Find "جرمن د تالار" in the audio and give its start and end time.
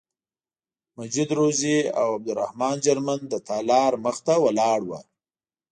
2.85-3.91